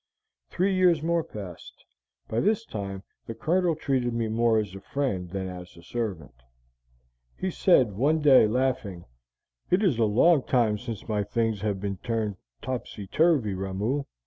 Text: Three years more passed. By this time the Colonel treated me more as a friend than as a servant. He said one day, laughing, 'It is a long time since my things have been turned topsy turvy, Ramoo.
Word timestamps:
Three 0.49 0.73
years 0.73 1.03
more 1.03 1.23
passed. 1.23 1.85
By 2.27 2.39
this 2.39 2.65
time 2.65 3.03
the 3.27 3.35
Colonel 3.35 3.75
treated 3.75 4.15
me 4.15 4.29
more 4.29 4.57
as 4.57 4.73
a 4.73 4.81
friend 4.81 5.29
than 5.29 5.47
as 5.47 5.77
a 5.77 5.83
servant. 5.83 6.33
He 7.37 7.51
said 7.51 7.91
one 7.95 8.19
day, 8.19 8.47
laughing, 8.47 9.05
'It 9.69 9.83
is 9.83 9.99
a 9.99 10.05
long 10.05 10.41
time 10.41 10.79
since 10.79 11.07
my 11.07 11.23
things 11.23 11.61
have 11.61 11.79
been 11.79 11.97
turned 11.97 12.37
topsy 12.63 13.05
turvy, 13.05 13.53
Ramoo. 13.53 14.05